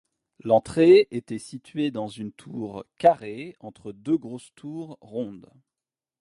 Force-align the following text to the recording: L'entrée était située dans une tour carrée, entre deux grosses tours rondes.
L'entrée 0.39 1.07
était 1.11 1.37
située 1.37 1.91
dans 1.91 2.07
une 2.07 2.31
tour 2.31 2.85
carrée, 2.97 3.55
entre 3.59 3.91
deux 3.91 4.17
grosses 4.17 4.49
tours 4.55 4.97
rondes. 4.99 5.51